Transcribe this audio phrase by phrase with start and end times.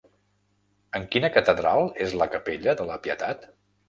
[0.99, 3.47] En quina Catedral és la capella de la Pietat?